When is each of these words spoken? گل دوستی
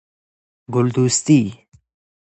گل 0.73 0.87
دوستی 0.89 1.67